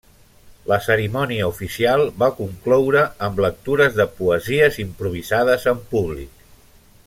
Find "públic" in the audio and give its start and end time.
5.95-6.45